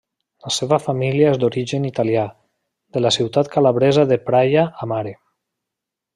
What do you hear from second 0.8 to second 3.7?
família és d'origen italià, de la ciutat